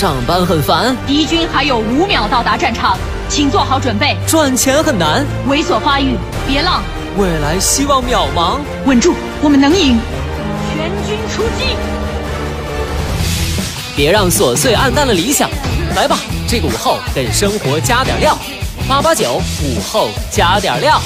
[0.00, 2.96] 上班很烦，敌军还有五秒到达战场，
[3.28, 4.16] 请做好准备。
[4.26, 6.16] 赚钱很难，猥琐发育，
[6.48, 6.82] 别浪，
[7.18, 8.60] 未来希望渺茫。
[8.86, 10.00] 稳住，我们能赢！
[10.72, 11.76] 全军出击！
[13.94, 15.50] 别让琐碎暗淡了理想，
[15.94, 18.38] 来吧，这个午后给生活加点料。
[18.88, 20.98] 八八九午后加点料。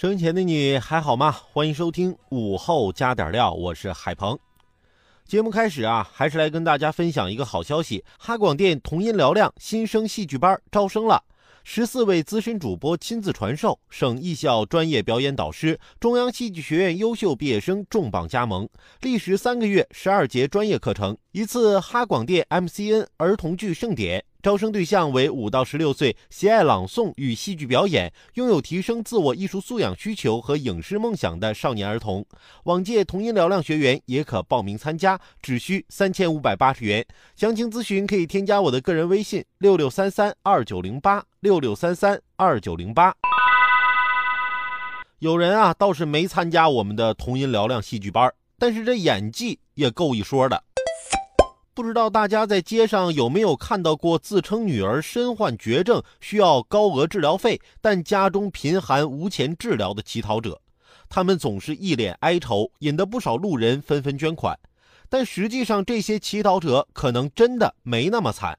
[0.00, 1.32] 收音前的你还好吗？
[1.32, 4.38] 欢迎收听午后加点料，我是海鹏。
[5.24, 11.24] 节目开始啊，还是来跟大家分享一个好消息：哈广电童音嘹亮新生戏剧班招生了，
[11.64, 18.68] 十四位资深主播亲自传授，省艺校专业表演导师、中央戏剧学院优秀毕业生重磅加盟，
[19.00, 24.24] 历时三个月，十二节专业课程，一次哈广电 MCN 儿童剧盛典。
[24.40, 32.24] 招生对象为五到十六岁，喜爱朗诵与戏剧表演，拥有提升自我艺术素养需求和影视梦想的少年儿童。
[32.62, 37.04] 往届童音嘹亮学员也可报名参加，只需三千五百八十元。
[37.34, 43.12] 详情咨询可以添加我的个人微信：六六三三二九零八六六三三二九零八。
[45.18, 50.62] 有人啊，倒是没参加我们的童音嘹亮戏剧班，但是这演技也够一说的。
[51.78, 60.60] 不知道大家在街上有没有看到过自称女儿身患绝症，需要高额治疗费，但家中贫寒无钱治疗的乞讨者？
[61.08, 64.58] 他们总是一脸哀愁，引得不少路人纷纷捐款。
[65.08, 68.58] 但实际上，这些乞讨者可能真的没那么惨。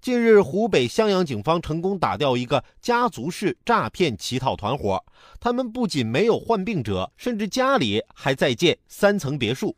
[0.00, 5.04] 近日，湖北襄阳警方成功打掉一个家族式诈骗乞讨团伙，
[5.38, 9.76] 他们不仅没有患病者，甚至家里还在建三层别墅。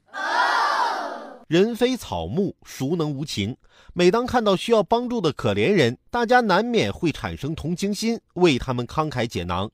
[1.49, 3.57] 人非草木，孰能无情？
[3.95, 9.71] 每当看到需要帮助的可怜人，大家难免会产生同情心，为他们慷慨解囊。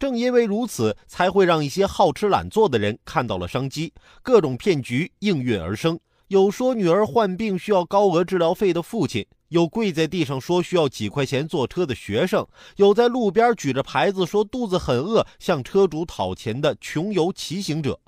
[0.00, 5.96] 正因为如此，才会让一些好吃懒做的人看到了商机，各种骗局应运而生。
[6.26, 12.44] 有说女儿患病需要高额治疗费的父亲，有跪在地上说需要几块钱坐车的学生，
[12.74, 18.00] 有在路边举着牌子说肚子很饿向车主讨钱的穷游骑行者。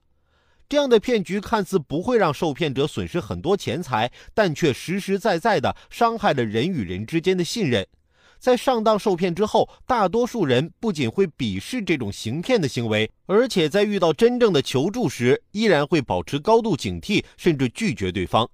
[0.69, 7.87] 这样的骗局看似不会让受骗者损失很多钱财，但却实实在在地伤害了人与人之间的信任。
[8.39, 18.47] 在上当受骗之后，大多数人不仅会鄙视这种行骗的行为，而且在遇到真正的求助时，依然会保持高度警惕，甚至拒绝对方。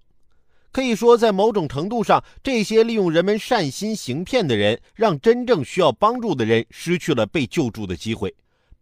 [0.71, 8.33] 可以说，在某种程度上，这些利用人们善心行骗的人，让真正需要帮助的人失去了被救助的机会。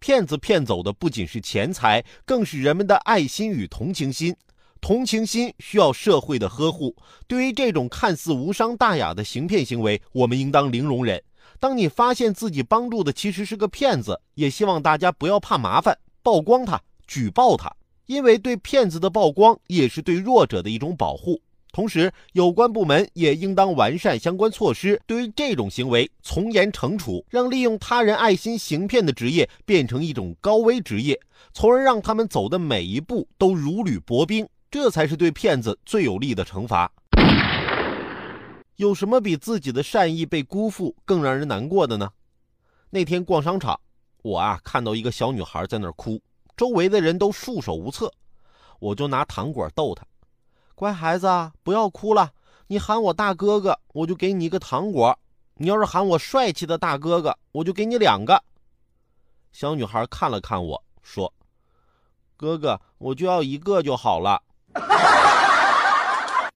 [0.01, 4.35] 骗子骗走的不仅是钱财，更是人们的爱心与同情心。
[4.81, 6.95] 同情心需要社会的呵护。
[7.27, 11.21] 对于这种看似无伤大雅的行骗行为，我们应当零容忍。
[11.59, 17.75] 当你发现自己帮助的其实是个骗子，也希望大家不要怕麻烦，曝光他，举报他，
[18.07, 21.43] 因为对骗子的曝光也是对弱者的一种保护。
[21.79, 31.21] 同时，有关部门也应当完善相关措施，对于这种行为从严惩处，让利用他人爱心行骗的职业变成一种高危职业，
[31.53, 36.91] 从而让他们走的每一步都如履薄冰，这才是对骗子最有力的惩罚。
[38.75, 42.11] 有什么比自己的善意被辜负更让人难过的呢？
[42.91, 43.79] 那天逛商场，
[44.25, 46.21] 我啊看到一个小女孩在那儿哭，
[46.57, 48.13] 周围的人都束手无策，
[48.81, 50.05] 我就拿糖果逗她。
[50.79, 51.27] 乖孩子，
[51.65, 52.31] 不要哭了。
[52.69, 55.13] 你喊我大哥哥，我就给你一个糖果；
[55.55, 58.41] 你要是喊我帅气的大哥哥，我就给你两个。
[59.51, 61.35] 小女孩看了看我说
[62.39, 64.41] ：“哥哥，我就要一个就好了。”